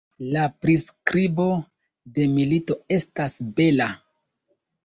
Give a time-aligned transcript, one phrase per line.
[0.35, 1.45] La priskribo
[2.15, 3.91] de milito estas bela.